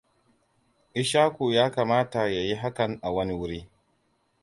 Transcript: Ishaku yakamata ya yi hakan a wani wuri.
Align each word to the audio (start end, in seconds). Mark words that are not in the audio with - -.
Ishaku 0.93 1.51
yakamata 1.57 2.21
ya 2.29 2.41
yi 2.47 2.53
hakan 2.61 2.91
a 3.01 3.09
wani 3.15 3.33
wuri. 3.39 3.59